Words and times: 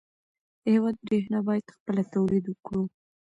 د 0.63 0.63
هېواد 0.75 0.95
برېښنا 1.05 1.39
باید 1.47 1.73
خپله 1.75 2.01
تولید 2.13 2.45
کړو. 2.65 2.83